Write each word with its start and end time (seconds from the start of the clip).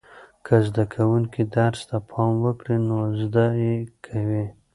که 0.45 0.55
زده 0.67 0.83
کوونکي 0.95 1.41
درس 1.55 1.81
ته 1.89 1.97
پام 2.09 2.33
وکړي 2.45 2.77
نو 2.87 2.97
زده 3.21 3.45
یې 3.63 3.75
کوي. 4.05 4.45